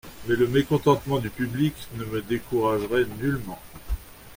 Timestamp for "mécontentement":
0.47-1.19